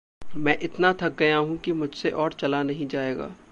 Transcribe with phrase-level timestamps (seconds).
[0.35, 3.29] मैं इतना थक गया हूँ कि मुझसे और चला नहीं जाएगा।